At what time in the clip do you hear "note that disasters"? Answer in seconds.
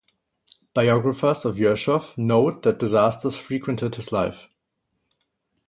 2.17-3.35